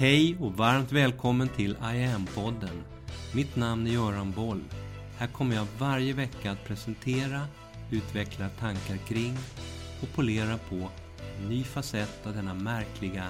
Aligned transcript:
Hej 0.00 0.36
och 0.40 0.52
varmt 0.52 0.92
välkommen 0.92 1.48
till 1.48 1.70
I 1.70 2.04
am-podden. 2.04 2.82
Mitt 3.34 3.56
namn 3.56 3.86
är 3.86 3.90
Göran 3.90 4.32
Boll. 4.32 4.64
Här 5.18 5.26
kommer 5.26 5.56
jag 5.56 5.66
varje 5.78 6.12
vecka 6.12 6.50
att 6.50 6.64
presentera, 6.64 7.40
utveckla 7.90 8.48
tankar 8.48 8.96
kring 8.96 9.36
och 10.02 10.14
polera 10.14 10.58
på 10.58 10.90
en 11.38 11.48
ny 11.48 11.64
facett 11.64 12.26
av 12.26 12.34
denna 12.34 12.54
märkliga, 12.54 13.26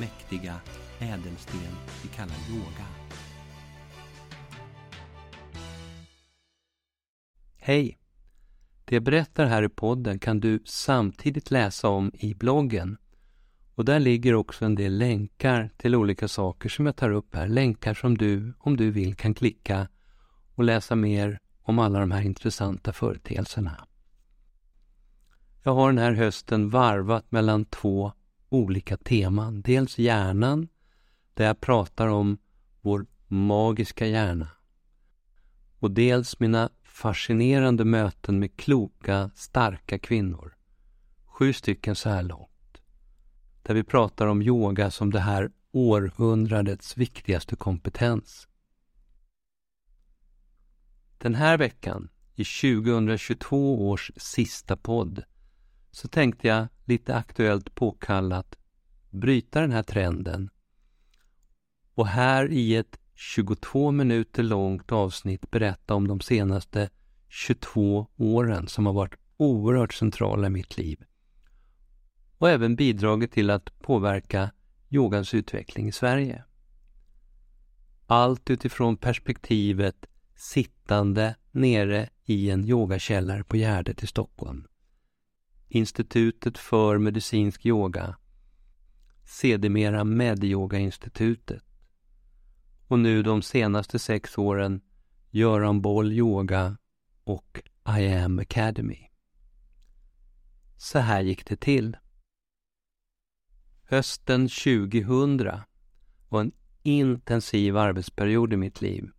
mäktiga 0.00 0.60
ädelsten 0.98 1.60
vi 2.02 2.08
kallar 2.08 2.36
yoga. 2.50 2.86
Hej! 7.56 7.98
Det 8.84 8.94
jag 8.96 9.02
berättar 9.02 9.46
här 9.46 9.62
i 9.62 9.68
podden 9.68 10.18
kan 10.18 10.40
du 10.40 10.62
samtidigt 10.64 11.50
läsa 11.50 11.88
om 11.88 12.12
i 12.14 12.34
bloggen. 12.34 12.96
Och 13.74 13.84
där 13.84 14.00
ligger 14.00 14.34
också 14.34 14.64
en 14.64 14.74
del 14.74 14.98
länkar 14.98 15.70
till 15.76 15.94
olika 15.94 16.28
saker 16.28 16.68
som 16.68 16.86
jag 16.86 16.96
tar 16.96 17.10
upp 17.10 17.34
här. 17.34 17.48
Länkar 17.48 17.94
som 17.94 18.18
du, 18.18 18.54
om 18.58 18.76
du 18.76 18.90
vill, 18.90 19.14
kan 19.14 19.34
klicka 19.34 19.88
och 20.54 20.64
läsa 20.64 20.94
mer 20.94 21.38
om 21.62 21.78
alla 21.78 22.00
de 22.00 22.10
här 22.10 22.22
intressanta 22.22 22.92
företeelserna. 22.92 23.86
Jag 25.62 25.74
har 25.74 25.88
den 25.88 25.98
här 25.98 26.12
hösten 26.12 26.70
varvat 26.70 27.32
mellan 27.32 27.64
två 27.64 28.12
olika 28.48 28.96
teman. 28.96 29.62
Dels 29.62 29.98
hjärnan, 29.98 30.68
där 31.34 31.46
jag 31.46 31.60
pratar 31.60 32.08
om 32.08 32.38
vår 32.80 33.06
magiska 33.26 34.06
hjärna. 34.06 34.48
Och 35.78 35.90
dels 35.90 36.40
mina 36.40 36.70
fascinerande 36.84 37.84
möten 37.84 38.38
med 38.38 38.56
kloka, 38.56 39.30
starka 39.34 39.98
kvinnor. 39.98 40.56
Sju 41.24 41.52
stycken 41.52 41.94
så 41.94 42.08
här 42.08 42.22
långt. 42.22 42.53
Där 43.66 43.74
vi 43.74 43.84
pratar 43.84 44.26
om 44.26 44.42
yoga 44.42 44.90
som 44.90 45.10
det 45.10 45.20
här 45.20 45.50
århundradets 45.72 46.96
viktigaste 46.96 47.56
kompetens. 47.56 48.48
Den 51.18 51.34
här 51.34 51.58
veckan, 51.58 52.08
i 52.34 52.44
2022 52.44 53.88
års 53.88 54.10
sista 54.16 54.76
podd, 54.76 55.24
så 55.90 56.08
tänkte 56.08 56.48
jag 56.48 56.66
lite 56.84 57.14
aktuellt 57.16 57.74
påkallat 57.74 58.56
bryta 59.10 59.60
den 59.60 59.72
här 59.72 59.82
trenden 59.82 60.50
och 61.94 62.06
här 62.06 62.52
i 62.52 62.76
ett 62.76 62.98
22 63.14 63.90
minuter 63.90 64.42
långt 64.42 64.92
avsnitt 64.92 65.50
berätta 65.50 65.94
om 65.94 66.08
de 66.08 66.20
senaste 66.20 66.90
22 67.28 68.06
åren 68.16 68.68
som 68.68 68.86
har 68.86 68.92
varit 68.92 69.14
oerhört 69.36 69.94
centrala 69.94 70.46
i 70.46 70.50
mitt 70.50 70.76
liv 70.78 71.04
och 72.44 72.50
även 72.50 72.76
bidragit 72.76 73.32
till 73.32 73.50
att 73.50 73.78
påverka 73.78 74.50
yogans 74.90 75.34
utveckling 75.34 75.88
i 75.88 75.92
Sverige. 75.92 76.44
Allt 78.06 78.50
utifrån 78.50 78.96
perspektivet 78.96 80.06
sittande 80.36 81.36
nere 81.50 82.08
i 82.24 82.50
en 82.50 82.64
yogakällare 82.64 83.44
på 83.44 83.56
Gärdet 83.56 84.02
i 84.02 84.06
Stockholm. 84.06 84.66
Institutet 85.68 86.58
för 86.58 86.98
medicinsk 86.98 87.66
yoga, 87.66 88.16
sedermera 89.24 90.04
Medyoga-institutet 90.04 91.62
och 92.88 92.98
nu 92.98 93.22
de 93.22 93.42
senaste 93.42 93.98
sex 93.98 94.38
åren 94.38 94.80
Göran 95.30 95.80
Boll 95.82 96.12
Yoga 96.12 96.76
och 97.24 97.62
I 97.98 98.12
am 98.12 98.38
Academy. 98.38 99.10
Så 100.76 100.98
här 100.98 101.20
gick 101.20 101.46
det 101.46 101.56
till. 101.56 101.96
Hösten 103.94 104.48
2000 104.48 105.50
var 106.28 106.40
en 106.40 106.52
intensiv 106.82 107.76
arbetsperiod 107.76 108.52
i 108.52 108.56
mitt 108.56 108.80
liv. 108.80 109.10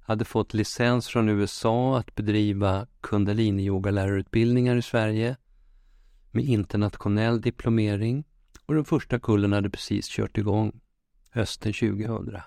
Jag 0.00 0.06
Hade 0.06 0.24
fått 0.24 0.54
licens 0.54 1.08
från 1.08 1.28
USA 1.28 1.98
att 1.98 2.14
bedriva 2.14 2.86
kundalini-yogalärarutbildningar 3.00 4.76
i 4.76 4.82
Sverige 4.82 5.36
med 6.30 6.44
internationell 6.44 7.40
diplomering 7.40 8.24
och 8.66 8.74
den 8.74 8.84
första 8.84 9.18
kullen 9.18 9.52
hade 9.52 9.70
precis 9.70 10.08
kört 10.08 10.38
igång 10.38 10.80
hösten 11.30 11.72
2000. 11.72 12.40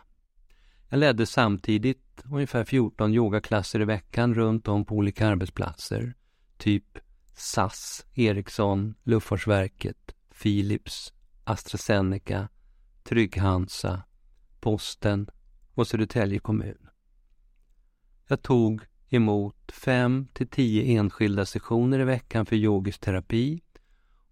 Jag 0.89 0.99
ledde 0.99 1.25
samtidigt 1.25 2.23
ungefär 2.31 2.63
14 2.63 3.13
yogaklasser 3.13 3.79
i 3.79 3.85
veckan 3.85 4.33
runt 4.33 4.67
om 4.67 4.85
på 4.85 4.95
olika 4.95 5.27
arbetsplatser. 5.27 6.13
Typ 6.57 6.97
SAS, 7.33 8.05
Ericsson, 8.13 8.95
Luftfartsverket, 9.03 10.15
Philips, 10.41 11.13
AstraZeneca, 11.49 12.49
Trygg-Hansa, 13.03 14.01
Posten 14.59 15.29
och 15.73 15.87
Södertälje 15.87 16.39
kommun. 16.39 16.89
Jag 18.27 18.41
tog 18.41 18.81
emot 19.09 19.71
fem 19.71 20.27
till 20.33 20.47
tio 20.47 20.99
enskilda 20.99 21.45
sessioner 21.45 21.99
i 21.99 22.03
veckan 22.03 22.45
för 22.45 22.55
yogisk 22.55 23.01
terapi 23.01 23.61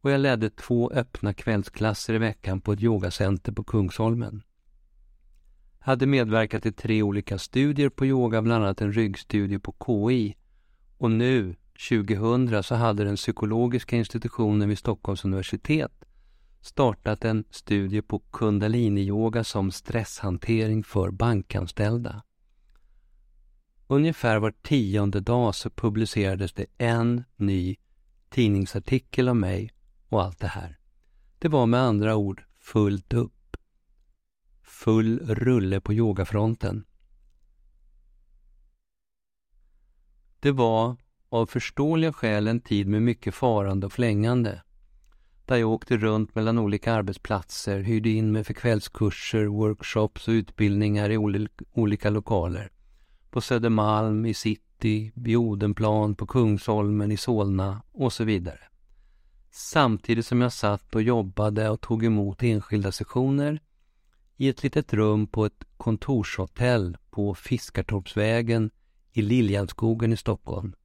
och 0.02 0.12
jag 0.12 0.22
ledde 0.22 0.50
två 0.50 0.92
öppna 0.92 1.34
kvällsklasser 1.34 2.14
i 2.14 2.18
veckan 2.18 2.62
på 2.62 2.74
ett 2.74 2.82
yogacenter 2.82 3.52
på 3.52 3.64
Kungsholmen 3.64 4.44
hade 5.86 6.06
medverkat 6.06 6.66
i 6.66 6.72
tre 6.72 7.04
olika 7.04 7.38
studier 7.38 7.90
på 7.90 8.06
yoga, 8.06 8.42
bland 8.42 8.64
annat 8.64 8.82
en 8.82 8.94
ryggstudie 8.94 9.60
på 9.60 9.76
KI. 9.86 10.36
Och 10.98 11.12
nu, 11.12 11.56
2000, 11.90 12.64
så 12.64 12.76
hade 12.76 13.04
den 13.04 13.16
psykologiska 13.16 13.96
institutionen 13.96 14.70
vid 14.70 14.78
Stockholms 14.78 15.26
universitet 15.26 16.05
startat 16.66 17.26
en 17.26 17.44
studie 17.50 18.02
på 18.02 18.20
kundaliniyoga 18.20 19.44
som 19.44 19.72
stresshantering 19.72 20.84
för 20.84 21.12
bankanställda. 21.12 22.24
Ungefär 23.88 24.40
var 24.40 24.52
tionde 24.52 25.20
dag 25.20 25.56
så 25.56 25.70
publicerades 25.70 26.54
det 26.54 26.66
en 26.78 27.24
ny 27.36 27.76
tidningsartikel 28.30 29.30
om 29.30 29.40
mig 29.40 29.72
och 30.10 30.24
allt 30.24 30.40
det 30.40 30.48
här. 30.48 30.80
Det 31.40 31.48
var 31.48 31.66
med 31.66 31.80
andra 31.80 32.16
ord 32.16 32.44
fullt 32.60 33.14
upp 33.14 33.58
full 34.64 35.20
rulle 35.20 35.82
på 35.82 35.94
yogafronten. 35.94 36.86
Det 40.40 40.52
var 40.52 40.98
av 41.30 41.46
förståeliga 41.46 42.14
skäl 42.14 42.48
en 42.48 42.62
tid 42.62 42.88
med 42.88 43.02
mycket 43.02 43.36
farande 43.36 43.86
och 43.86 43.94
flängande. 43.94 44.62
Där 45.46 45.56
jag 45.56 45.70
åkte 45.70 45.98
runt 45.98 46.36
mellan 46.36 46.58
olika 46.58 46.94
arbetsplatser, 46.94 47.80
hyrde 47.80 48.10
in 48.10 48.32
mig 48.32 48.44
för 48.44 48.54
kvällskurser, 48.54 49.46
workshops 49.46 50.28
och 50.28 50.32
utbildningar 50.32 51.10
i 51.10 51.48
olika 51.74 52.10
lokaler. 52.10 52.72
På 53.30 53.42
Södermalm, 53.42 54.26
i 54.26 54.34
city, 54.34 55.12
vid 55.16 55.38
Odenplan, 55.38 56.16
på 56.16 56.28
Kungsholmen, 56.28 57.12
i 57.12 57.18
Solna 57.18 57.82
och 57.92 58.14
så 58.14 58.24
vidare. 58.24 58.60
Samtidigt 59.52 60.26
som 60.26 60.42
jag 60.42 60.54
satt 60.54 60.96
och 60.96 61.02
jobbade 61.02 61.70
och 61.70 61.82
tog 61.82 62.06
emot 62.06 62.44
enskilda 62.44 62.92
sessioner 62.92 63.60
i 64.38 64.50
ett 64.50 64.64
litet 64.64 64.94
rum 64.94 65.28
på 65.28 65.46
ett 65.46 65.64
kontorshotell 65.78 66.98
på 67.10 67.36
Fiskartorpsvägen 67.36 68.72
i 69.12 69.22
Liljanskogen 69.22 70.14
i 70.14 70.18
Stockholm 70.18 70.76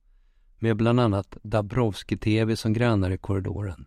med 0.58 0.76
bland 0.76 1.00
annat 1.00 1.36
Dabrowski-TV 1.42 2.56
som 2.56 2.72
grannar 2.72 3.10
i 3.10 3.18
korridoren. 3.18 3.86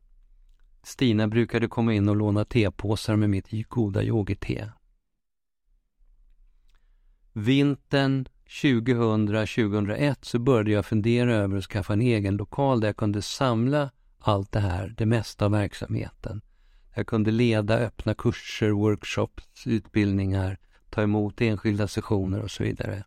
Stina 0.84 1.28
brukade 1.28 1.68
komma 1.68 1.94
in 1.94 2.10
och 2.10 2.16
låna 2.16 2.46
tepåsar 2.46 3.16
med 3.16 3.30
mitt 3.30 3.70
goda 3.70 4.04
yogite. 4.04 4.72
Vintern 7.34 8.26
2000-2001 8.48 10.16
så 10.22 10.40
började 10.40 10.72
jag 10.72 10.86
fundera 10.86 11.36
över 11.36 11.58
att 11.58 11.64
skaffa 11.64 11.94
en 11.94 12.02
egen 12.02 12.38
lokal 12.38 12.80
där 12.80 12.88
jag 12.88 12.98
kunde 12.98 13.22
samla 13.22 13.92
allt 14.20 14.52
det 14.52 14.60
här, 14.60 14.94
det 14.98 15.06
mesta 15.06 15.46
av 15.46 15.52
verksamheten 15.52 16.42
jag 16.96 17.08
kunde 17.08 17.32
leda 17.32 17.78
öppna 17.78 18.14
kurser, 18.14 18.70
workshops, 18.70 19.68
utbildningar, 19.68 20.58
ta 20.90 21.02
emot 21.02 21.42
enskilda 21.42 21.88
sessioner 21.88 22.42
och 22.42 22.52
så 22.52 22.64
vidare. 22.64 23.04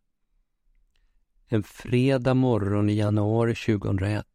En 1.49 1.62
fredag 1.62 2.34
morgon 2.34 2.88
i 2.88 2.94
januari 2.94 3.55
2001. 3.55 4.26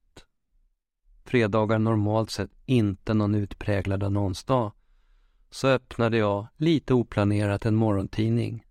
Fredagar 1.23 1.79
normalt 1.79 2.31
sett 2.31 2.51
inte 2.65 3.13
någon 3.13 3.35
utpräglad 3.35 4.03
annonsdag. 4.03 4.71
Så 5.50 5.68
öppnade 5.68 6.18
jag, 6.18 6.47
lite 6.57 6.94
oplanerat, 6.94 7.65
en 7.65 7.75
morgontidning. 7.75 8.65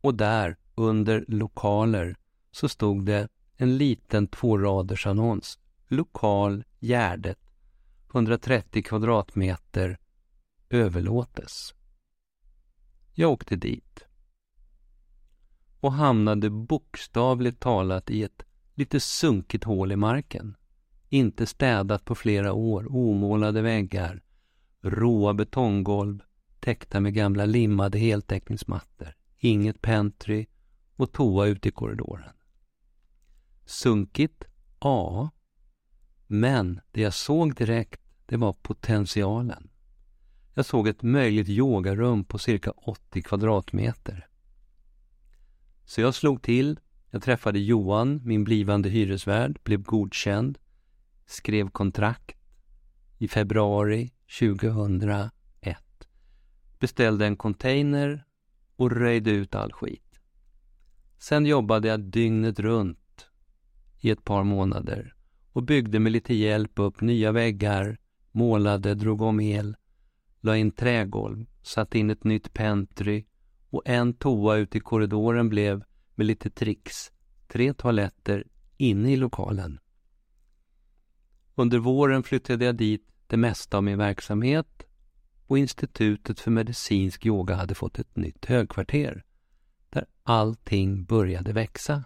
Och 0.00 0.14
där, 0.14 0.56
under 0.74 1.24
lokaler, 1.28 2.16
så 2.50 2.68
stod 2.68 3.04
det 3.04 3.28
en 3.56 3.76
liten 3.76 4.26
tvåraders 4.26 5.06
annons. 5.06 5.58
Lokal 5.88 6.64
Gärdet. 6.80 7.38
130 8.10 8.82
kvadratmeter 8.82 9.98
överlåtes. 10.70 11.74
Jag 13.14 13.32
åkte 13.32 13.56
dit 13.56 14.06
och 15.80 15.92
hamnade 15.92 16.50
bokstavligt 16.50 17.60
talat 17.60 18.10
i 18.10 18.22
ett 18.22 18.42
lite 18.74 19.00
sunkigt 19.00 19.64
hål 19.64 19.92
i 19.92 19.96
marken. 19.96 20.56
Inte 21.08 21.46
städat 21.46 22.04
på 22.04 22.14
flera 22.14 22.52
år, 22.52 22.86
omålade 22.88 23.62
väggar, 23.62 24.22
råa 24.82 25.34
betonggolv, 25.34 26.22
täckta 26.60 27.00
med 27.00 27.14
gamla 27.14 27.44
limmade 27.44 27.98
heltäckningsmattor. 27.98 29.14
Inget 29.38 29.82
pentry 29.82 30.46
och 30.96 31.12
toa 31.12 31.46
ute 31.46 31.68
i 31.68 31.72
korridoren. 31.72 32.32
Sunkigt? 33.64 34.44
Ja. 34.80 35.30
Men 36.26 36.80
det 36.90 37.00
jag 37.00 37.14
såg 37.14 37.54
direkt, 37.54 38.00
det 38.26 38.36
var 38.36 38.52
potentialen. 38.52 39.70
Jag 40.54 40.66
såg 40.66 40.88
ett 40.88 41.02
möjligt 41.02 41.48
yogarum 41.48 42.24
på 42.24 42.38
cirka 42.38 42.70
80 42.70 43.22
kvadratmeter. 43.22 44.28
Så 45.84 46.00
jag 46.00 46.14
slog 46.14 46.42
till, 46.42 46.80
jag 47.10 47.22
träffade 47.22 47.58
Johan, 47.58 48.20
min 48.24 48.44
blivande 48.44 48.88
hyresvärd, 48.88 49.58
blev 49.64 49.82
godkänd, 49.82 50.58
skrev 51.26 51.70
kontrakt 51.70 52.36
i 53.18 53.28
februari 53.28 54.12
2001. 54.40 55.30
Beställde 56.78 57.26
en 57.26 57.36
container 57.36 58.24
och 58.76 58.90
röjde 58.90 59.30
ut 59.30 59.54
all 59.54 59.72
skit. 59.72 60.20
Sen 61.18 61.46
jobbade 61.46 61.88
jag 61.88 62.00
dygnet 62.00 62.60
runt 62.60 63.26
i 64.00 64.10
ett 64.10 64.24
par 64.24 64.44
månader 64.44 65.14
och 65.52 65.62
byggde 65.62 66.00
med 66.00 66.12
lite 66.12 66.34
hjälp 66.34 66.78
upp 66.78 67.00
nya 67.00 67.32
väggar, 67.32 67.98
målade, 68.32 68.94
drog 68.94 69.22
om 69.22 69.40
el, 69.40 69.76
la 70.40 70.56
in 70.56 70.70
trägolv, 70.70 71.46
satte 71.62 71.98
in 71.98 72.10
ett 72.10 72.24
nytt 72.24 72.52
pentry 72.52 73.24
och 73.70 73.82
en 73.84 74.14
toa 74.14 74.56
ute 74.56 74.78
i 74.78 74.80
korridoren 74.80 75.48
blev, 75.48 75.84
med 76.14 76.26
lite 76.26 76.50
tricks, 76.50 77.12
tre 77.48 77.74
toaletter 77.74 78.44
inne 78.76 79.12
i 79.12 79.16
lokalen. 79.16 79.78
Under 81.58 81.78
våren 81.78 82.22
flyttade 82.22 82.64
jag 82.64 82.76
dit 82.76 83.08
det 83.26 83.36
mesta 83.36 83.76
av 83.76 83.84
min 83.84 83.98
verksamhet 83.98 84.86
och 85.46 85.58
Institutet 85.58 86.40
för 86.40 86.50
medicinsk 86.50 87.26
yoga 87.26 87.54
hade 87.54 87.74
fått 87.74 87.98
ett 87.98 88.16
nytt 88.16 88.44
högkvarter 88.44 89.24
där 89.90 90.06
allting 90.22 91.04
började 91.04 91.52
växa. 91.52 92.04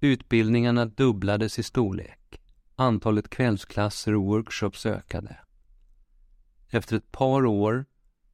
Utbildningarna 0.00 0.86
dubblades 0.86 1.58
i 1.58 1.62
storlek. 1.62 2.40
Antalet 2.74 3.30
kvällsklasser 3.30 4.14
och 4.14 4.24
workshops 4.24 4.86
ökade. 4.86 5.38
Efter 6.68 6.96
ett 6.96 7.12
par 7.12 7.46
år 7.46 7.84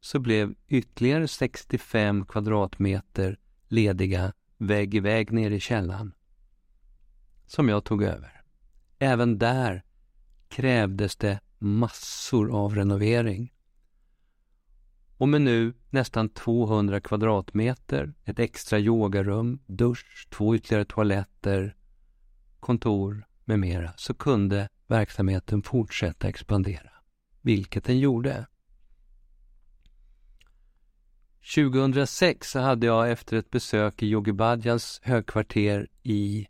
så 0.00 0.18
blev 0.18 0.54
ytterligare 0.68 1.28
65 1.28 2.26
kvadratmeter 2.26 3.38
lediga 3.68 4.32
vägg 4.58 4.94
i 4.94 5.00
vägg 5.00 5.32
nere 5.32 5.54
i 5.54 5.60
källaren 5.60 6.14
som 7.46 7.68
jag 7.68 7.84
tog 7.84 8.02
över. 8.02 8.35
Även 8.98 9.38
där 9.38 9.82
krävdes 10.48 11.16
det 11.16 11.40
massor 11.58 12.56
av 12.56 12.74
renovering. 12.74 13.52
Och 15.16 15.28
med 15.28 15.42
nu 15.42 15.74
nästan 15.90 16.28
200 16.28 17.00
kvadratmeter, 17.00 18.14
ett 18.24 18.38
extra 18.38 18.78
yogarum, 18.78 19.58
dusch, 19.66 20.28
två 20.30 20.54
ytterligare 20.56 20.84
toaletter, 20.84 21.76
kontor 22.60 23.26
med 23.44 23.58
mera, 23.58 23.92
så 23.96 24.14
kunde 24.14 24.68
verksamheten 24.86 25.62
fortsätta 25.62 26.28
expandera, 26.28 26.90
vilket 27.40 27.84
den 27.84 27.98
gjorde. 27.98 28.46
2006 31.54 32.50
så 32.50 32.60
hade 32.60 32.86
jag 32.86 33.10
efter 33.10 33.36
ett 33.36 33.50
besök 33.50 34.02
i 34.02 34.06
Yogi 34.06 34.32
Bhajans 34.32 35.00
högkvarter 35.02 35.88
i 36.02 36.46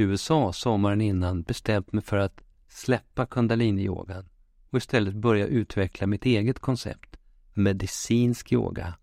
USA 0.00 0.52
sommaren 0.52 1.00
innan 1.00 1.42
bestämt 1.42 1.92
mig 1.92 2.04
för 2.04 2.16
att 2.16 2.40
släppa 2.68 3.26
kundaliniyogan 3.26 4.28
och 4.70 4.78
istället 4.78 5.14
börja 5.14 5.46
utveckla 5.46 6.06
mitt 6.06 6.24
eget 6.24 6.58
koncept, 6.58 7.16
medicinsk 7.54 8.52
yoga, 8.52 8.94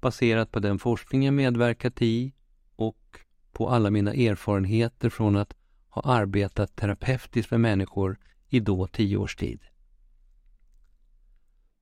baserat 0.00 0.52
på 0.52 0.60
den 0.60 0.78
forskning 0.78 1.24
jag 1.24 1.34
medverkat 1.34 2.02
i 2.02 2.32
och 2.76 3.20
på 3.52 3.68
alla 3.68 3.90
mina 3.90 4.12
erfarenheter 4.14 5.10
från 5.10 5.36
att 5.36 5.54
ha 5.88 6.02
arbetat 6.02 6.76
terapeutiskt 6.76 7.50
med 7.50 7.60
människor 7.60 8.18
i 8.48 8.60
då 8.60 8.86
tio 8.86 9.16
års 9.16 9.36
tid. 9.36 9.60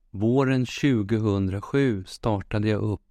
Våren 0.09 0.65
2007 0.65 2.03
startade 2.07 2.69
jag 2.69 2.81
upp 2.81 3.01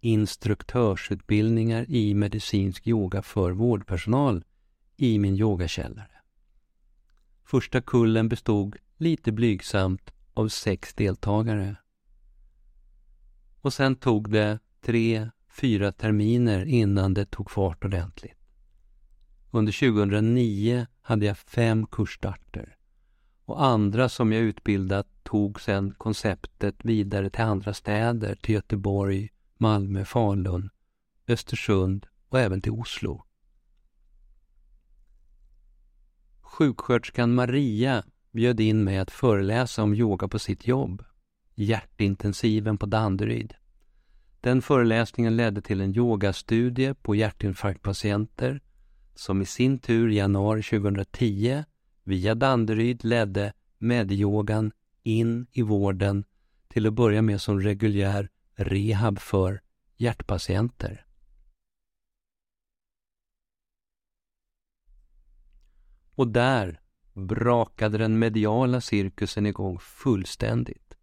instruktörsutbildningar 0.00 1.86
i 1.88 2.14
medicinsk 2.14 2.86
yoga 2.86 3.22
för 3.22 3.50
vårdpersonal 3.50 4.44
i 4.98 5.18
min 5.18 5.36
yogakällare. 5.36 6.20
Första 7.44 7.80
kullen 7.80 8.28
bestod, 8.28 8.76
lite 8.96 9.32
blygsamt, 9.32 10.10
av 10.34 10.48
sex 10.48 10.94
deltagare. 10.94 11.76
Och 13.60 13.72
sen 13.72 13.96
tog 13.96 14.30
det 14.30 14.58
tre, 14.80 15.30
fyra 15.50 15.92
terminer 15.92 16.64
innan 16.64 17.14
det 17.14 17.24
tog 17.24 17.50
fart 17.50 17.84
ordentligt. 17.84 18.38
Under 19.50 19.72
2009 19.72 20.86
hade 21.00 21.26
jag 21.26 21.38
fem 21.38 21.86
kursstarter 21.86 22.76
och 23.44 23.64
andra 23.64 24.08
som 24.08 24.32
jag 24.32 24.42
utbildat 24.42 25.06
tog 25.22 25.60
sedan 25.60 25.94
konceptet 25.98 26.84
vidare 26.84 27.30
till 27.30 27.44
andra 27.44 27.74
städer, 27.74 28.34
till 28.34 28.54
Göteborg, 28.54 29.28
Malmö, 29.56 30.04
Falun, 30.04 30.70
Östersund 31.28 32.06
och 32.28 32.40
även 32.40 32.60
till 32.60 32.72
Oslo. 32.72 33.24
Sjuksköterskan 36.58 37.34
Maria 37.34 38.04
bjöd 38.32 38.60
in 38.60 38.84
mig 38.84 38.98
att 38.98 39.10
föreläsa 39.10 39.82
om 39.82 39.94
yoga 39.94 40.28
på 40.28 40.38
sitt 40.38 40.66
jobb, 40.66 41.04
hjärtintensiven 41.54 42.78
på 42.78 42.86
Danderyd. 42.86 43.54
Den 44.40 44.62
föreläsningen 44.62 45.36
ledde 45.36 45.62
till 45.62 45.80
en 45.80 45.96
yogastudie 45.96 46.94
på 46.94 47.14
hjärtinfarktpatienter 47.14 48.60
som 49.14 49.42
i 49.42 49.46
sin 49.46 49.78
tur 49.78 50.10
i 50.10 50.16
januari 50.16 50.62
2010 50.62 51.64
via 52.04 52.34
Danderyd 52.34 53.04
ledde 53.04 53.52
medyogan 53.78 54.72
in 55.02 55.46
i 55.52 55.62
vården 55.62 56.24
till 56.68 56.86
att 56.86 56.94
börja 56.94 57.22
med 57.22 57.40
som 57.40 57.60
reguljär 57.60 58.28
rehab 58.56 59.18
för 59.18 59.60
hjärtpatienter. 59.96 61.07
Och 66.18 66.28
där 66.28 66.80
brakade 67.14 67.98
den 67.98 68.18
mediala 68.18 68.80
cirkusen 68.80 69.46
igång 69.46 69.78
fullständigt. 69.78 70.96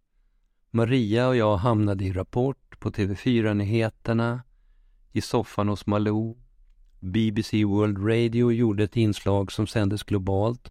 Maria 0.70 1.28
och 1.28 1.36
jag 1.36 1.56
hamnade 1.56 2.04
i 2.04 2.12
Rapport, 2.12 2.80
på 2.80 2.90
TV4-nyheterna, 2.90 4.42
i 5.12 5.20
soffan 5.20 5.68
hos 5.68 5.86
Malou. 5.86 6.38
BBC 7.00 7.64
World 7.64 7.98
Radio 7.98 8.52
gjorde 8.52 8.84
ett 8.84 8.96
inslag 8.96 9.52
som 9.52 9.66
sändes 9.66 10.02
globalt. 10.02 10.70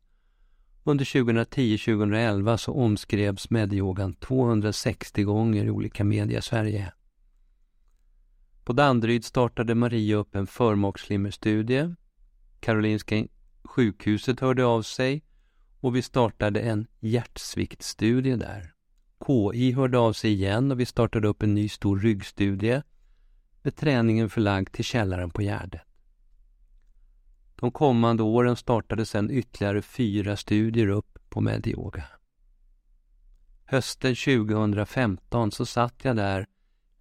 Under 0.83 1.05
2010-2011 1.05 2.57
så 2.57 2.73
omskrevs 2.73 3.49
medyogan 3.49 4.13
260 4.13 5.23
gånger 5.23 5.65
i 5.65 5.69
olika 5.69 6.03
media 6.03 6.39
i 6.39 6.41
Sverige. 6.41 6.93
På 8.63 8.73
Danderyd 8.73 9.25
startade 9.25 9.75
Maria 9.75 10.15
upp 10.15 10.35
en 10.35 10.47
förmakslimmerstudie. 10.47 11.95
Karolinska 12.59 13.15
sjukhuset 13.75 14.39
hörde 14.39 14.65
av 14.65 14.81
sig 14.81 15.23
och 15.79 15.95
vi 15.95 16.01
startade 16.01 16.59
en 16.59 16.87
hjärtsviktstudie 16.99 18.35
där. 18.35 18.73
KI 19.27 19.71
hörde 19.71 19.97
av 19.97 20.13
sig 20.13 20.31
igen 20.31 20.71
och 20.71 20.79
vi 20.79 20.85
startade 20.85 21.27
upp 21.27 21.43
en 21.43 21.53
ny 21.53 21.69
stor 21.69 21.99
ryggstudie 21.99 22.83
med 23.61 23.75
träningen 23.75 24.29
förlagd 24.29 24.71
till 24.71 24.85
källaren 24.85 25.29
på 25.29 25.41
Gärdet. 25.41 25.81
De 27.55 27.71
kommande 27.71 28.23
åren 28.23 28.55
startade 28.55 29.05
sedan 29.05 29.31
ytterligare 29.31 29.81
fyra 29.81 30.37
studier 30.37 30.87
upp 30.87 31.19
på 31.29 31.41
Medioga. 31.41 32.03
Hösten 33.65 34.15
2015 34.15 35.51
så 35.51 35.65
satt 35.65 36.05
jag 36.05 36.15
där 36.15 36.45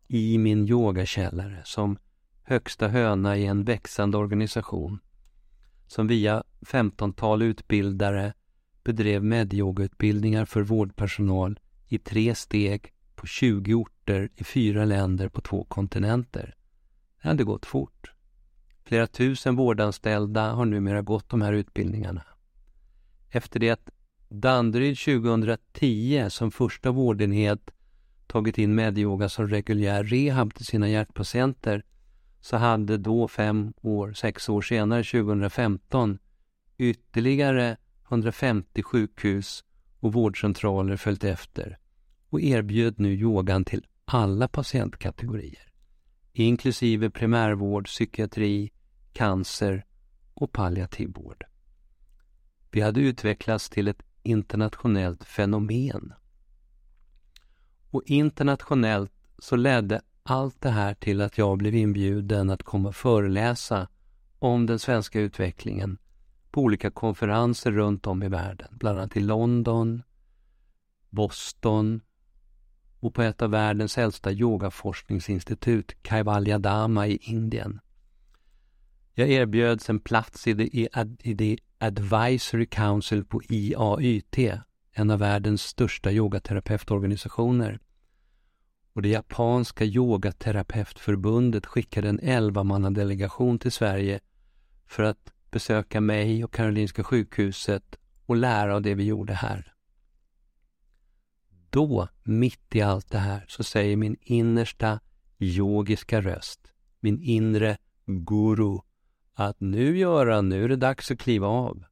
i 0.09 0.39
min 0.39 0.69
yogakällare 0.69 1.63
som 1.65 1.99
högsta 2.43 2.89
höna 2.89 3.37
i 3.37 3.47
en 3.47 3.65
växande 3.65 4.19
organisation 4.19 5.01
som 5.95 6.07
via 6.07 6.43
15-tal 6.61 7.43
utbildare 7.43 8.33
bedrev 8.85 9.25
medyogautbildningar 9.25 10.45
för 10.45 10.63
vårdpersonal 10.63 11.61
i 11.89 11.99
tre 11.99 12.35
steg 12.35 12.93
på 13.15 13.27
20 13.27 13.75
orter 13.75 14.29
i 14.37 14.45
fyra 14.45 14.85
länder 14.85 15.29
på 15.29 15.41
två 15.41 15.65
kontinenter. 15.65 16.55
Det 17.23 17.29
hade 17.29 17.45
gått 17.45 17.67
fort. 17.67 18.13
Flera 18.85 19.07
tusen 19.07 19.57
vårdanställda 19.57 20.51
har 20.51 20.65
numera 20.65 21.03
gått 21.03 21.29
de 21.29 21.43
här 21.43 21.53
utbildningarna. 21.53 22.25
Efter 23.31 23.61
det 23.61 23.71
att 23.71 23.91
Danderyd 24.29 24.99
2010 24.99 26.27
som 26.31 26.51
första 26.51 26.91
vårdenhet 26.91 27.71
tagit 28.27 28.59
in 28.59 28.75
medyoga 28.75 29.29
som 29.29 29.49
reguljär 29.49 30.05
rehab 30.05 30.55
till 30.55 30.67
sina 30.67 30.89
hjärtpatienter 30.89 31.85
så 32.45 32.57
hade 32.57 32.97
då 32.97 33.29
fem 33.29 33.73
år, 33.83 34.13
sex 34.13 34.49
år 34.49 34.63
senare, 34.63 35.05
2015, 35.05 36.19
ytterligare 36.79 37.77
150 38.09 38.83
sjukhus 38.83 39.65
och 40.01 40.13
vårdcentraler 40.13 40.97
följt 40.97 41.25
efter 41.25 41.79
och 42.31 42.41
erbjöd 42.41 43.01
nu 43.01 43.15
yogan 43.15 43.65
till 43.65 43.87
alla 44.05 44.49
patientkategorier, 44.49 45.73
inklusive 46.33 47.11
primärvård, 47.11 47.87
psykiatri, 47.87 48.73
cancer 49.13 49.85
och 50.35 50.53
palliativ 50.53 51.13
vård. 51.15 51.45
Vi 52.71 52.81
hade 52.81 53.01
utvecklats 53.01 53.71
till 53.71 53.89
ett 53.89 54.03
internationellt 54.23 55.25
fenomen. 55.25 56.13
Och 57.91 58.03
internationellt 58.07 59.13
så 59.39 59.57
ledde 59.57 60.01
allt 60.25 60.61
det 60.61 60.71
här 60.71 60.95
till 60.95 61.21
att 61.21 61.39
jag 61.39 61.59
blev 61.59 61.75
inbjuden 61.75 62.51
att 62.51 62.63
komma 62.63 62.89
och 62.89 62.97
föreläsa 62.97 63.89
om 64.39 64.67
den 64.67 64.79
svenska 64.79 65.21
utvecklingen 65.21 65.99
på 66.51 66.61
olika 66.61 66.91
konferenser 66.91 67.73
runt 67.73 68.07
om 68.07 68.23
i 68.23 68.29
världen, 68.29 68.69
bland 68.71 68.99
annat 68.99 69.17
i 69.17 69.21
London, 69.21 70.03
Boston 71.11 72.01
och 73.01 73.15
på 73.15 73.23
ett 73.23 73.43
av 73.43 73.51
världens 73.51 73.99
äldsta 73.99 74.33
yogaforskningsinstitut, 74.33 76.03
Kaivalyadama 76.03 77.07
i 77.07 77.17
Indien. 77.17 77.81
Jag 79.15 79.29
erbjöds 79.29 79.91
en 79.91 80.01
plats 80.01 80.47
i 80.47 80.55
The, 80.55 80.89
i 81.23 81.37
The 81.37 81.57
Advisory 81.79 82.67
Council 82.67 83.25
på 83.25 83.43
IAYT, 83.49 84.39
en 84.93 85.11
av 85.11 85.19
världens 85.19 85.63
största 85.63 86.13
yogaterapeutorganisationer. 86.13 87.79
Och 88.95 89.03
det 89.03 89.09
japanska 89.09 89.85
yogaterapeutförbundet 89.85 91.67
skickade 91.67 92.09
en 92.09 92.21
elvamannadelegation 92.21 93.59
till 93.59 93.73
Sverige 93.73 94.21
för 94.87 95.03
att 95.03 95.33
besöka 95.51 96.01
mig 96.01 96.45
och 96.45 96.53
Karolinska 96.53 97.05
sjukhuset 97.05 97.99
och 98.27 98.37
lära 98.37 98.75
av 98.75 98.83
det 98.83 98.95
vi 98.95 99.05
gjorde 99.05 99.35
här. 99.35 99.75
Då, 101.71 102.09
mitt 102.23 102.75
i 102.75 102.83
allt 102.83 103.11
det 103.11 103.19
här, 103.19 103.45
så 103.49 103.65
säger 103.65 103.97
min 103.97 104.17
innersta 104.21 105.01
yogiska 105.39 106.21
röst, 106.21 106.73
min 107.01 107.21
inre 107.23 107.77
guru, 108.07 108.79
att 109.35 109.61
nu 109.61 109.99
Göran, 109.99 110.49
nu 110.49 110.65
är 110.65 110.69
det 110.69 110.77
dags 110.77 111.11
att 111.11 111.19
kliva 111.19 111.47
av. 111.47 111.85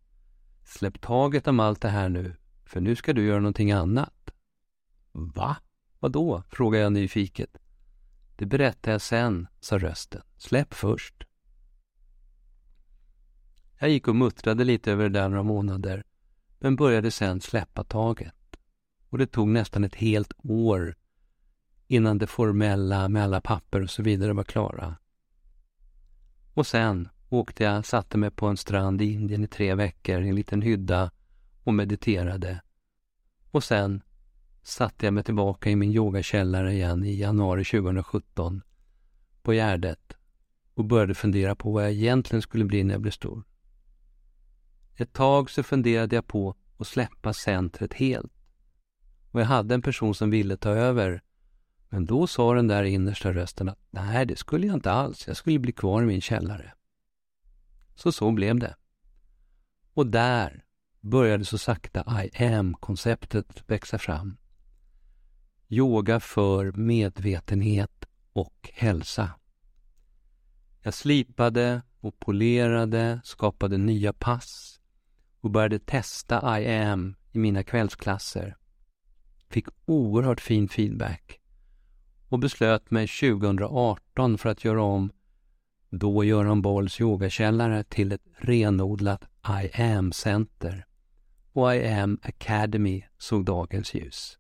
Släpp 0.65 1.01
taget 1.01 1.49
om 1.49 1.61
allt 1.61 1.81
det 1.81 1.89
här 1.89 2.09
nu, 2.09 2.37
för 2.65 2.81
nu 2.81 2.97
ska 2.97 3.13
du 3.13 3.27
göra 3.27 3.41
någonting 3.41 3.73
annat. 3.73 4.31
Va? 5.13 5.57
Vad 6.03 6.13
då? 6.13 6.43
frågade 6.49 6.83
jag 6.83 6.93
nyfiket. 6.93 7.59
Det 8.37 8.47
berättar 8.47 8.93
jag 8.93 9.01
sen, 9.01 9.47
sa 9.61 9.79
rösten. 9.79 10.23
Släpp 10.37 10.75
först. 10.75 11.25
Jag 13.79 13.91
gick 13.91 14.09
och 14.09 14.17
muttrade 14.17 14.65
lite 14.65 14.93
över 14.93 15.05
det 15.05 15.19
där 15.19 15.29
några 15.29 15.43
månader, 15.43 16.05
men 16.59 16.77
började 16.77 17.11
sen 17.11 17.41
släppa 17.41 17.85
taget. 17.85 18.57
Och 19.09 19.19
det 19.19 19.27
tog 19.27 19.49
nästan 19.49 19.85
ett 19.85 19.95
helt 19.95 20.33
år 20.39 20.97
innan 21.87 22.19
det 22.19 22.27
formella 22.27 23.09
med 23.09 23.25
alla 23.25 23.41
papper 23.41 23.83
och 23.83 23.91
så 23.91 24.03
vidare 24.03 24.33
var 24.33 24.45
klara. 24.45 24.97
Och 26.55 26.67
sen 26.67 27.09
åkte 27.29 27.65
jag, 27.65 27.87
satte 27.87 28.19
mig 28.19 28.31
på 28.31 28.47
en 28.47 28.57
strand 28.57 29.03
i 29.03 29.13
Indien 29.13 29.45
i 29.45 29.49
tre 29.49 29.75
veckor 29.75 30.23
i 30.23 30.29
en 30.29 30.35
liten 30.35 30.63
hydda 30.63 31.11
och 31.65 31.75
mediterade. 31.75 32.61
Och 33.51 33.65
sen 33.65 34.03
satte 34.63 35.07
jag 35.07 35.15
mig 35.15 35.25
tillbaka 35.25 35.71
i 35.71 35.77
min 35.77 35.93
yogakällare 35.93 36.73
igen 36.73 37.05
i 37.05 37.15
januari 37.15 37.65
2017 37.65 38.63
på 39.43 39.53
Gärdet 39.53 40.17
och 40.75 40.85
började 40.85 41.15
fundera 41.15 41.55
på 41.55 41.73
vad 41.73 41.85
jag 41.85 41.93
egentligen 41.93 42.43
skulle 42.43 42.65
bli 42.65 42.85
när 42.85 42.95
jag 42.95 43.01
blev 43.01 43.13
stor. 43.13 43.45
Ett 44.97 45.13
tag 45.13 45.51
så 45.51 45.63
funderade 45.63 46.15
jag 46.15 46.27
på 46.27 46.55
att 46.79 46.87
släppa 46.87 47.33
centret 47.33 47.95
helt. 47.95 48.33
Och 49.31 49.41
jag 49.41 49.47
hade 49.47 49.75
en 49.75 49.83
person 49.83 50.15
som 50.15 50.31
ville 50.31 50.57
ta 50.57 50.71
över. 50.71 51.23
Men 51.89 52.05
då 52.05 52.27
sa 52.27 52.55
den 52.55 52.69
där 52.69 52.85
innersta 52.85 53.33
rösten 53.33 53.69
att 53.69 53.79
nej, 53.91 54.27
det 54.27 54.37
skulle 54.37 54.67
jag 54.67 54.77
inte 54.77 54.93
alls. 54.93 55.27
Jag 55.27 55.37
skulle 55.37 55.59
bli 55.59 55.73
kvar 55.73 56.03
i 56.03 56.07
min 56.07 56.21
källare. 56.21 56.73
Så 57.95 58.13
så 58.13 58.31
blev 58.31 58.59
det. 58.59 58.77
Och 59.95 60.07
där 60.07 60.65
började 61.01 61.45
så 61.45 61.59
sakta 61.59 62.25
I 62.25 62.45
am-konceptet 62.45 63.65
växa 63.67 63.99
fram. 63.99 64.37
Yoga 65.75 66.21
för 66.21 66.73
medvetenhet 66.73 68.05
och 68.33 68.71
hälsa. 68.73 69.31
Jag 70.83 70.95
slipade 70.95 71.83
och 72.01 72.19
polerade, 72.19 73.21
skapade 73.25 73.79
nya 73.79 74.13
pass 74.13 74.81
och 75.41 75.51
började 75.51 75.79
testa 75.79 76.61
I 76.61 76.77
am 76.77 77.15
i 77.33 77.39
mina 77.39 77.63
kvällsklasser. 77.63 78.57
Fick 79.49 79.67
oerhört 79.85 80.41
fin 80.41 80.69
feedback 80.69 81.41
och 82.29 82.39
beslöt 82.39 82.91
mig 82.91 83.09
2018 83.09 84.39
för 84.39 84.49
att 84.49 84.65
göra 84.65 84.83
om 84.83 85.13
då 85.91 86.25
Göran 86.25 86.63
Bolls 86.63 87.01
yogakällare 87.01 87.85
till 87.85 88.13
ett 88.13 88.27
renodlat 88.39 89.25
I 89.63 89.83
am-center 89.83 90.87
och 91.53 91.75
I 91.75 91.89
am 91.89 92.19
Academy 92.23 93.05
såg 93.19 93.45
dagens 93.45 93.95
ljus. 93.95 94.39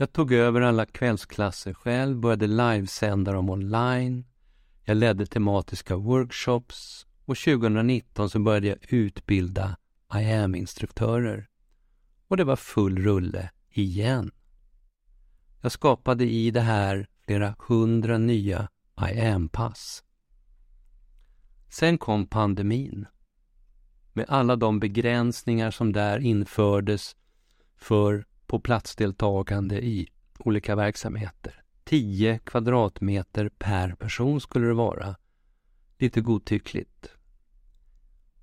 Jag 0.00 0.12
tog 0.12 0.32
över 0.32 0.60
alla 0.60 0.86
kvällsklasser 0.86 1.74
själv, 1.74 2.16
började 2.16 2.46
livesända 2.46 3.32
dem 3.32 3.50
online. 3.50 4.24
Jag 4.84 4.96
ledde 4.96 5.26
tematiska 5.26 5.96
workshops 5.96 7.06
och 7.24 7.36
2019 7.36 8.30
så 8.30 8.38
började 8.38 8.66
jag 8.66 8.78
utbilda 8.88 9.76
I 10.14 10.32
am-instruktörer. 10.32 11.48
Och 12.28 12.36
det 12.36 12.44
var 12.44 12.56
full 12.56 12.98
rulle 12.98 13.50
igen. 13.70 14.30
Jag 15.60 15.72
skapade 15.72 16.24
i 16.24 16.50
det 16.50 16.60
här 16.60 17.08
flera 17.24 17.54
hundra 17.68 18.18
nya 18.18 18.68
I 19.10 19.20
am-pass. 19.20 20.04
Sen 21.68 21.98
kom 21.98 22.26
pandemin 22.26 23.06
med 24.12 24.24
alla 24.28 24.56
de 24.56 24.80
begränsningar 24.80 25.70
som 25.70 25.92
där 25.92 26.18
infördes 26.18 27.16
för 27.76 28.27
på 28.48 28.60
platsdeltagande 28.60 29.84
i 29.84 30.08
olika 30.38 30.76
verksamheter. 30.76 31.62
10 31.84 32.38
kvadratmeter 32.38 33.48
per 33.48 33.94
person 33.94 34.40
skulle 34.40 34.66
det 34.66 34.74
vara. 34.74 35.16
Lite 35.98 36.20
godtyckligt. 36.20 37.10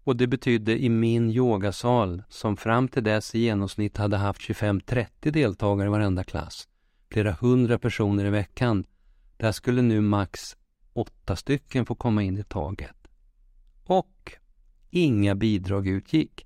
Och 0.04 0.16
det 0.16 0.28
betydde 0.28 0.84
i 0.84 0.90
min 0.90 1.32
yogasal, 1.32 2.24
som 2.30 2.58
fram 2.58 2.88
till 2.88 3.04
dess 3.04 3.36
i 3.36 3.40
genomsnitt 3.40 3.98
hade 3.98 4.18
haft 4.18 4.42
25-30 4.42 5.08
deltagare 5.32 5.88
i 5.88 5.92
varenda 5.92 6.24
klass, 6.24 6.68
flera 7.12 7.32
hundra 7.32 7.80
personer 7.80 8.26
i 8.26 8.30
veckan, 8.30 8.86
där 9.38 9.52
skulle 9.52 9.82
nu 9.82 10.02
max 10.02 10.56
åtta 10.94 11.36
stycken 11.36 11.86
få 11.86 11.96
komma 11.96 12.24
in 12.24 12.38
i 12.38 12.44
taget. 12.44 13.08
Och 13.84 14.32
inga 14.90 15.36
bidrag 15.36 15.88
utgick. 15.88 16.46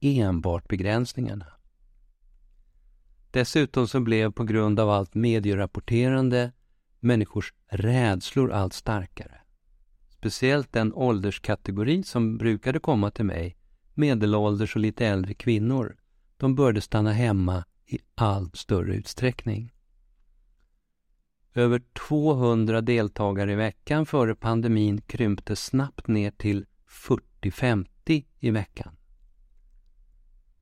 Enbart 0.00 0.68
begränsningarna. 0.68 1.55
Dessutom 3.36 3.88
så 3.88 4.00
blev 4.00 4.32
på 4.32 4.44
grund 4.44 4.80
av 4.80 4.90
allt 4.90 5.14
medierapporterande 5.14 6.52
människors 7.00 7.52
rädslor 7.68 8.52
allt 8.52 8.72
starkare. 8.72 9.40
Speciellt 10.10 10.72
den 10.72 10.92
ålderskategori 10.94 12.02
som 12.02 12.38
brukade 12.38 12.78
komma 12.80 13.10
till 13.10 13.24
mig, 13.24 13.56
medelålders 13.94 14.76
och 14.76 14.80
lite 14.80 15.06
äldre 15.06 15.34
kvinnor, 15.34 15.96
de 16.36 16.54
började 16.54 16.80
stanna 16.80 17.12
hemma 17.12 17.64
i 17.86 17.98
allt 18.14 18.56
större 18.56 18.94
utsträckning. 18.94 19.72
Över 21.54 21.82
200 22.08 22.80
deltagare 22.80 23.52
i 23.52 23.56
veckan 23.56 24.06
före 24.06 24.34
pandemin 24.34 25.00
krympte 25.00 25.56
snabbt 25.56 26.08
ner 26.08 26.30
till 26.30 26.66
40-50 26.88 28.24
i 28.40 28.50
veckan. 28.50 28.96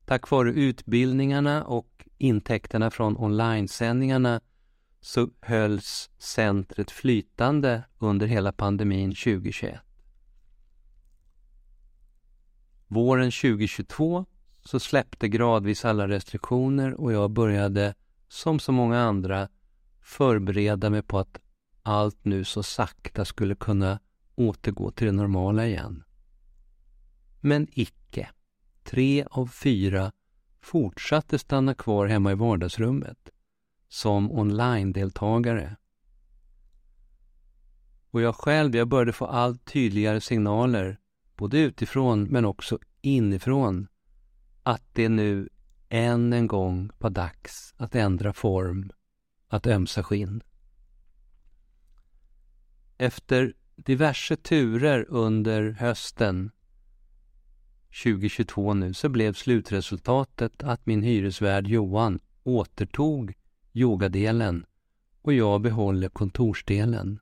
Tack 0.05 0.29
vare 0.29 0.51
utbildningarna 0.51 1.63
och 1.63 2.04
intäkterna 2.17 2.91
från 2.91 3.17
onlinesändningarna 3.17 4.41
så 5.01 5.29
hölls 5.41 6.09
centret 6.17 6.91
flytande 6.91 7.83
under 7.97 8.27
hela 8.27 8.51
pandemin 8.51 9.09
2021. 9.09 9.79
Våren 12.87 13.31
2022 13.31 14.25
så 14.63 14.79
släppte 14.79 15.27
gradvis 15.27 15.85
alla 15.85 16.07
restriktioner 16.07 16.93
och 16.93 17.13
jag 17.13 17.31
började, 17.31 17.95
som 18.27 18.59
så 18.59 18.71
många 18.71 18.99
andra, 18.99 19.49
förbereda 20.01 20.89
mig 20.89 21.01
på 21.01 21.19
att 21.19 21.41
allt 21.83 22.25
nu 22.25 22.43
så 22.43 22.63
sakta 22.63 23.25
skulle 23.25 23.55
kunna 23.55 23.99
återgå 24.35 24.91
till 24.91 25.07
det 25.07 25.13
normala 25.13 25.65
igen. 25.65 26.03
Men 27.41 27.67
icke. 27.71 28.29
Tre 28.83 29.25
av 29.31 29.47
fyra 29.47 30.11
fortsatte 30.65 31.39
stanna 31.39 31.73
kvar 31.73 32.07
hemma 32.07 32.31
i 32.31 32.35
vardagsrummet 32.35 33.29
som 33.87 34.31
online-deltagare. 34.31 35.75
Och 38.11 38.21
jag 38.21 38.35
själv, 38.35 38.75
jag 38.75 38.87
började 38.87 39.13
få 39.13 39.25
allt 39.25 39.65
tydligare 39.65 40.21
signaler, 40.21 40.99
både 41.35 41.59
utifrån 41.59 42.23
men 42.23 42.45
också 42.45 42.79
inifrån, 43.01 43.87
att 44.63 44.83
det 44.93 45.09
nu 45.09 45.49
än 45.89 46.33
en 46.33 46.47
gång 46.47 46.89
var 46.97 47.09
dags 47.09 47.73
att 47.77 47.95
ändra 47.95 48.33
form, 48.33 48.91
att 49.47 49.67
ömsa 49.67 50.03
skinn. 50.03 50.43
Efter 52.97 53.53
diverse 53.75 54.35
turer 54.35 55.05
under 55.09 55.71
hösten 55.71 56.51
2022 58.03 58.73
nu 58.73 58.93
så 58.93 59.09
blev 59.09 59.33
slutresultatet 59.33 60.63
att 60.63 60.85
min 60.85 61.03
hyresvärd 61.03 61.67
Johan 61.67 62.19
återtog 62.43 63.33
yogadelen 63.73 64.65
och 65.21 65.33
jag 65.33 65.61
behåller 65.61 66.09
kontorsdelen. 66.09 67.19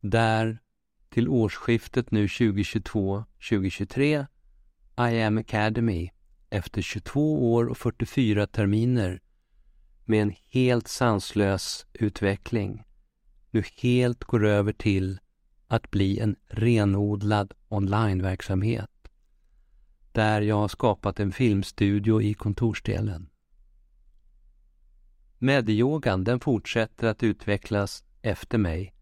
Där 0.00 0.58
till 1.08 1.28
årsskiftet 1.28 2.10
nu 2.10 2.26
2022-2023 2.26 4.26
I 5.10 5.22
am 5.22 5.38
Academy 5.38 6.10
efter 6.50 6.82
22 6.82 7.54
år 7.54 7.66
och 7.66 7.78
44 7.78 8.46
terminer 8.46 9.20
med 10.04 10.22
en 10.22 10.34
helt 10.50 10.88
sanslös 10.88 11.86
utveckling 11.92 12.84
nu 13.50 13.64
helt 13.82 14.24
går 14.24 14.46
över 14.46 14.72
till 14.72 15.20
att 15.68 15.90
bli 15.90 16.18
en 16.18 16.36
renodlad 16.48 17.54
onlineverksamhet 17.68 18.99
där 20.12 20.40
jag 20.40 20.56
har 20.56 20.68
skapat 20.68 21.20
en 21.20 21.32
filmstudio 21.32 22.22
i 22.22 22.34
kontorsdelen. 22.34 23.28
Medyogan 25.38 26.24
den 26.24 26.40
fortsätter 26.40 27.08
att 27.08 27.22
utvecklas 27.22 28.04
efter 28.22 28.58
mig. 28.58 28.94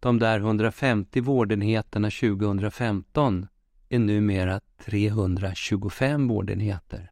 De 0.00 0.18
där 0.18 0.38
150 0.38 1.20
vårdenheterna 1.20 2.10
2015 2.10 3.46
är 3.88 3.98
numera 3.98 4.60
325 4.84 6.28
vårdenheter. 6.28 7.10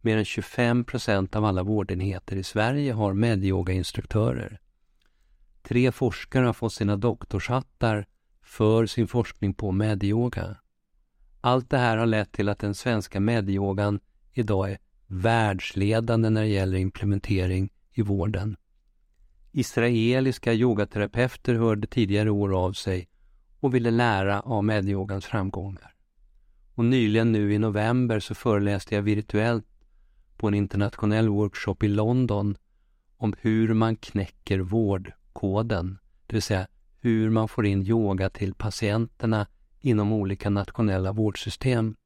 Mer 0.00 0.16
än 0.16 0.24
25 0.24 0.84
procent 0.84 1.36
av 1.36 1.44
alla 1.44 1.62
vårdenheter 1.62 2.36
i 2.36 2.42
Sverige 2.42 2.92
har 2.92 3.14
medyogainstruktörer. 3.14 4.60
Tre 5.62 5.92
forskare 5.92 6.46
har 6.46 6.52
fått 6.52 6.72
sina 6.72 6.96
doktorshattar 6.96 8.06
för 8.42 8.86
sin 8.86 9.08
forskning 9.08 9.54
på 9.54 9.72
medyoga. 9.72 10.56
Allt 11.46 11.70
det 11.70 11.78
här 11.78 11.96
har 11.96 12.06
lett 12.06 12.32
till 12.32 12.48
att 12.48 12.58
den 12.58 12.74
svenska 12.74 13.20
medyogan 13.20 14.00
idag 14.32 14.70
är 14.70 14.78
världsledande 15.06 16.30
när 16.30 16.40
det 16.40 16.48
gäller 16.48 16.78
implementering 16.78 17.72
i 17.92 18.02
vården. 18.02 18.56
Israeliska 19.52 20.52
yogaterapeuter 20.52 21.54
hörde 21.54 21.86
tidigare 21.86 22.30
år 22.30 22.64
av 22.64 22.72
sig 22.72 23.08
och 23.60 23.74
ville 23.74 23.90
lära 23.90 24.40
av 24.40 24.64
medyogans 24.64 25.26
framgångar. 25.26 25.94
Och 26.74 26.84
nyligen 26.84 27.32
nu 27.32 27.54
i 27.54 27.58
november 27.58 28.20
så 28.20 28.34
föreläste 28.34 28.94
jag 28.94 29.02
virtuellt 29.02 29.66
på 30.36 30.48
en 30.48 30.54
internationell 30.54 31.28
workshop 31.28 31.76
i 31.82 31.88
London 31.88 32.56
om 33.16 33.34
hur 33.40 33.74
man 33.74 33.96
knäcker 33.96 34.58
vårdkoden, 34.58 35.98
det 36.26 36.34
vill 36.34 36.42
säga 36.42 36.66
hur 37.00 37.30
man 37.30 37.48
får 37.48 37.66
in 37.66 37.82
yoga 37.82 38.30
till 38.30 38.54
patienterna 38.54 39.46
inom 39.80 40.12
olika 40.12 40.50
nationella 40.50 41.12
vårdsystem. 41.12 41.96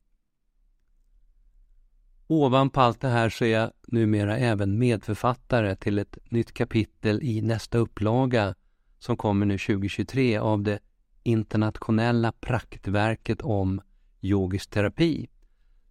Ovanpå 2.27 2.81
allt 2.81 3.00
det 3.00 3.09
här 3.09 3.31
så 3.31 3.45
är 3.45 3.49
jag 3.49 3.73
numera 3.87 4.39
även 4.39 4.79
medförfattare 4.79 5.77
till 5.77 5.99
ett 5.99 6.19
nytt 6.29 6.53
kapitel 6.53 7.23
i 7.23 7.43
nästa 7.43 7.79
upplaga 7.79 8.55
som 8.99 9.17
kommer 9.17 9.47
nu 9.47 9.59
2023 9.59 10.39
av 10.39 10.62
det 10.62 10.79
internationella 11.23 12.33
praktverket 12.33 13.41
om 13.43 13.81
yogisk 14.21 14.71
terapi. 14.71 15.29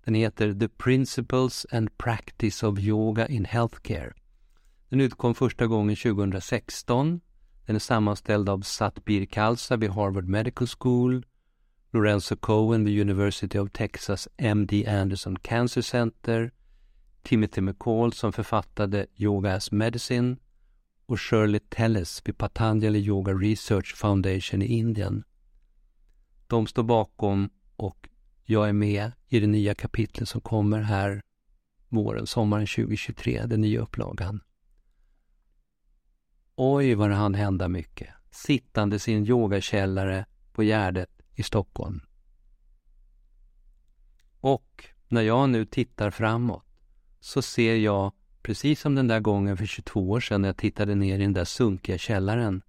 Den 0.06 0.14
heter 0.14 0.54
The 0.54 0.70
Principles 0.70 1.66
and 1.72 1.98
Practice 1.98 2.64
of 2.64 2.80
Yoga 2.80 3.28
in 3.28 3.46
Healthcare. 3.46 4.14
Den 4.90 5.02
utkom 5.02 5.36
första 5.36 5.68
gången 5.68 5.96
2016. 5.96 7.22
Den 7.66 7.76
är 7.76 7.80
sammanställd 7.80 8.50
av 8.50 8.62
Satbir 8.62 9.26
Khalsa 9.26 9.78
vid 9.78 9.90
Harvard 9.90 10.28
Medical 10.28 10.68
School 10.68 11.26
Lorenzo 11.92 12.36
Cohen 12.36 12.86
vid 12.86 13.02
University 13.02 13.60
of 13.60 13.72
Texas 13.72 14.28
MD 14.38 14.86
Anderson 14.88 15.36
Cancer 15.36 15.82
Center, 15.82 16.52
Timothy 17.24 17.62
McCall 17.62 18.14
som 18.14 18.34
författade 18.34 19.06
Yoga 19.16 19.56
as 19.56 19.72
Medicine 19.72 20.38
och 21.06 21.22
Shirley 21.22 21.60
Telles 21.60 22.22
vid 22.26 22.38
Patanjali 22.38 23.00
Yoga 23.00 23.34
Research 23.34 23.96
Foundation 23.96 24.62
i 24.62 24.66
Indien. 24.66 25.24
De 26.48 26.68
står 26.68 26.84
bakom 26.84 27.50
och 27.76 28.10
jag 28.46 28.70
är 28.70 28.74
med 28.74 29.12
i 29.28 29.40
det 29.40 29.48
nya 29.48 29.76
kapitlet 29.76 30.30
som 30.30 30.42
kommer 30.42 30.82
här 30.82 31.22
våren, 31.90 32.28
sommaren 32.28 32.68
2023, 32.68 33.46
den 33.46 33.62
nya 33.62 33.80
upplagan. 33.82 34.40
Oj, 36.56 36.94
vad 36.94 37.10
det 37.10 37.16
hann 37.16 37.34
hända 37.34 37.68
mycket. 37.68 38.10
Sittandes 38.32 39.08
i 39.08 39.14
en 39.14 39.26
yogakällare 39.26 40.26
på 40.52 40.64
Gärdet 40.64 41.19
i 41.40 41.44
Stockholm. 41.44 42.02
Och 44.40 44.86
när 45.08 45.22
jag 45.22 45.50
nu 45.50 45.66
tittar 45.66 46.12
framåt 46.12 46.66
så 47.20 47.42
ser 47.42 47.76
jag, 47.76 48.12
precis 48.42 48.82
som 48.82 48.96
den 48.96 49.08
där 49.08 49.20
gången 49.20 49.58
för 49.58 49.66
22 49.66 50.10
år 50.10 50.20
sedan 50.20 50.42
när 50.42 50.50
jag 50.50 50.58
tittade 50.58 50.96
ner 50.96 51.20
i 51.20 51.22
den 51.22 51.34
där 51.34 51.46
sunkiga 51.46 51.98
källaren, 51.98 52.62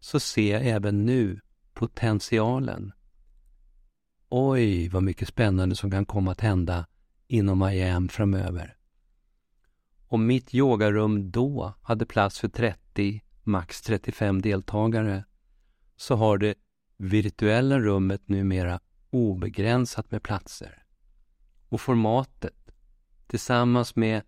så 0.00 0.20
ser 0.20 0.52
jag 0.52 0.66
även 0.66 1.06
nu 1.06 1.40
potentialen. 1.74 2.92
Oj, 4.28 4.88
vad 4.88 5.02
mycket 5.02 5.28
spännande 5.28 5.76
som 5.76 5.90
kan 5.90 6.06
komma 6.06 6.32
att 6.32 6.40
hända 6.40 6.86
inom 7.26 7.62
IAM 7.62 8.08
framöver. 8.08 8.76
Om 10.06 10.26
mitt 10.26 10.54
yogarum 10.54 11.30
då 11.30 11.74
hade 11.82 12.06
plats 12.06 12.38
för 12.38 12.48
30, 12.48 13.22
max 13.42 13.82
35 13.82 14.42
deltagare, 14.42 15.24
så 15.96 16.16
har 16.16 16.38
det 16.38 16.54
virtuella 16.98 17.78
rummet 17.78 18.28
numera 18.28 18.80
obegränsat 19.10 20.10
med 20.10 20.22
platser. 20.22 20.82
Och 21.68 21.80
formatet, 21.80 22.70
tillsammans 23.26 23.96
med 23.96 24.22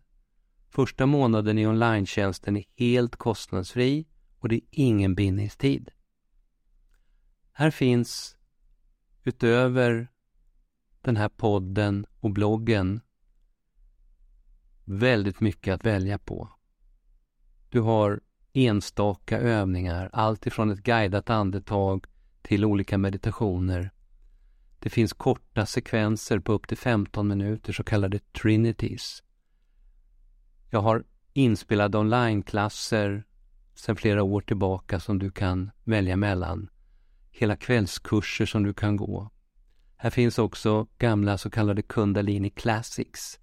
Första 0.68 1.06
månaden 1.06 1.58
i 1.58 1.66
online 1.66 2.06
är 2.06 2.64
helt 2.78 3.16
kostnadsfri 3.16 4.06
och 4.38 4.48
det 4.48 4.56
är 4.56 4.62
ingen 4.70 5.14
bindningstid. 5.14 5.90
Här 7.52 7.70
finns 7.70 8.36
utöver 9.24 10.08
den 11.04 11.16
här 11.16 11.28
podden 11.28 12.06
och 12.20 12.30
bloggen 12.30 13.00
väldigt 14.84 15.40
mycket 15.40 15.74
att 15.74 15.84
välja 15.84 16.18
på. 16.18 16.48
Du 17.68 17.80
har 17.80 18.20
enstaka 18.52 19.38
övningar, 19.38 20.10
allt 20.12 20.46
ifrån 20.46 20.70
ett 20.70 20.82
guidat 20.82 21.30
andetag 21.30 22.06
till 22.42 22.64
olika 22.64 22.98
meditationer. 22.98 23.90
Det 24.78 24.90
finns 24.90 25.12
korta 25.12 25.66
sekvenser 25.66 26.38
på 26.38 26.52
upp 26.52 26.68
till 26.68 26.78
15 26.78 27.28
minuter, 27.28 27.72
så 27.72 27.84
kallade 27.84 28.18
trinities. 28.18 29.22
Jag 30.70 30.80
har 30.80 31.04
inspelade 31.32 31.98
onlineklasser 31.98 33.24
sedan 33.74 33.96
flera 33.96 34.22
år 34.22 34.40
tillbaka 34.40 35.00
som 35.00 35.18
du 35.18 35.30
kan 35.30 35.70
välja 35.84 36.16
mellan. 36.16 36.68
Hela 37.30 37.56
kvällskurser 37.56 38.46
som 38.46 38.62
du 38.62 38.74
kan 38.74 38.96
gå. 38.96 39.30
Här 39.96 40.10
finns 40.10 40.38
också 40.38 40.86
gamla 40.98 41.38
så 41.38 41.50
kallade 41.50 41.82
Kundalini 41.82 42.50
Classics. 42.50 43.38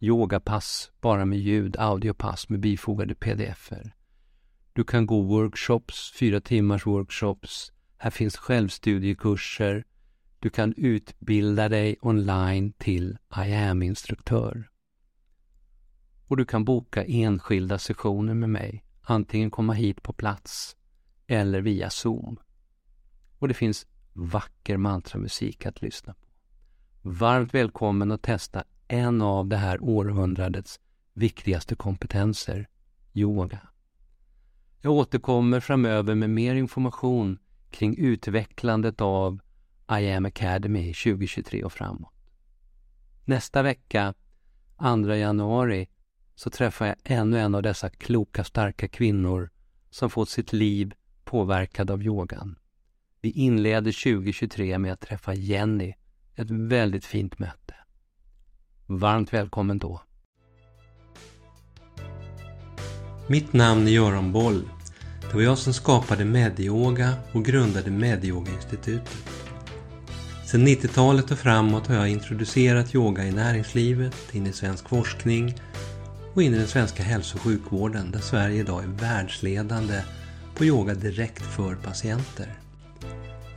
Yogapass 0.00 0.92
bara 1.00 1.24
med 1.24 1.38
ljud, 1.38 1.76
audiopass 1.78 2.48
med 2.48 2.60
bifogade 2.60 3.14
pdf-er. 3.14 3.94
Du 4.72 4.84
kan 4.84 5.06
gå 5.06 5.22
workshops, 5.22 6.12
fyra 6.12 6.40
timmars 6.40 6.86
workshops. 6.86 7.72
Här 7.96 8.10
finns 8.10 8.36
självstudiekurser. 8.36 9.84
Du 10.38 10.50
kan 10.50 10.74
utbilda 10.76 11.68
dig 11.68 11.96
online 12.00 12.72
till 12.72 13.18
I 13.46 13.54
am-instruktör. 13.54 14.68
Och 16.26 16.36
du 16.36 16.44
kan 16.44 16.64
boka 16.64 17.04
enskilda 17.04 17.78
sessioner 17.78 18.34
med 18.34 18.50
mig, 18.50 18.84
antingen 19.02 19.50
komma 19.50 19.72
hit 19.72 20.02
på 20.02 20.12
plats 20.12 20.76
eller 21.26 21.60
via 21.60 21.90
Zoom. 21.90 22.38
Och 23.38 23.48
det 23.48 23.54
finns 23.54 23.86
vacker 24.18 24.76
mantramusik 24.76 25.66
att 25.66 25.82
lyssna 25.82 26.14
på. 26.14 26.26
Varmt 27.02 27.54
välkommen 27.54 28.12
att 28.12 28.22
testa 28.22 28.64
en 28.88 29.22
av 29.22 29.48
det 29.48 29.56
här 29.56 29.82
århundradets 29.82 30.80
viktigaste 31.12 31.74
kompetenser, 31.74 32.68
yoga. 33.12 33.60
Jag 34.80 34.92
återkommer 34.92 35.60
framöver 35.60 36.14
med 36.14 36.30
mer 36.30 36.54
information 36.54 37.38
kring 37.70 37.98
utvecklandet 37.98 39.00
av 39.00 39.40
I 40.00 40.12
am 40.12 40.26
Academy 40.26 40.94
2023 40.94 41.64
och 41.64 41.72
framåt. 41.72 42.14
Nästa 43.24 43.62
vecka, 43.62 44.14
2 44.78 45.14
januari, 45.14 45.88
så 46.34 46.50
träffar 46.50 46.86
jag 46.86 46.96
ännu 47.04 47.38
en 47.38 47.54
av 47.54 47.62
dessa 47.62 47.90
kloka, 47.90 48.44
starka 48.44 48.88
kvinnor 48.88 49.50
som 49.90 50.10
fått 50.10 50.28
sitt 50.28 50.52
liv 50.52 50.94
påverkad 51.24 51.90
av 51.90 52.02
yogan. 52.02 52.58
Vi 53.28 53.32
inleder 53.32 54.12
2023 54.12 54.78
med 54.78 54.92
att 54.92 55.00
träffa 55.00 55.34
Jenny, 55.34 55.94
ett 56.34 56.50
väldigt 56.50 57.04
fint 57.04 57.38
möte. 57.38 57.74
Varmt 58.86 59.32
välkommen 59.32 59.78
då! 59.78 60.02
Mitt 63.26 63.52
namn 63.52 63.86
är 63.86 63.90
Göran 63.90 64.32
Boll. 64.32 64.68
Det 65.20 65.34
var 65.34 65.42
jag 65.42 65.58
som 65.58 65.72
skapade 65.72 66.24
Medyoga 66.24 67.14
och 67.32 67.44
grundade 67.44 67.90
Medyoga-institutet. 67.90 69.24
Sedan 70.46 70.66
90-talet 70.68 71.30
och 71.30 71.38
framåt 71.38 71.86
har 71.86 71.94
jag 71.94 72.08
introducerat 72.08 72.94
yoga 72.94 73.24
i 73.24 73.32
näringslivet, 73.32 74.34
in 74.34 74.46
i 74.46 74.52
svensk 74.52 74.88
forskning 74.88 75.54
och 76.34 76.42
in 76.42 76.54
i 76.54 76.58
den 76.58 76.68
svenska 76.68 77.02
hälso 77.02 77.36
och 77.36 77.42
sjukvården 77.42 78.10
där 78.10 78.20
Sverige 78.20 78.60
idag 78.60 78.82
är 78.82 78.88
världsledande 78.88 80.02
på 80.54 80.64
yoga 80.64 80.94
direkt 80.94 81.42
för 81.42 81.74
patienter. 81.74 82.67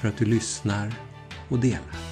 För 0.00 0.08
att 0.08 0.16
du 0.16 0.24
lyssnar 0.24 0.94
och 1.48 1.58
delar. 1.58 2.05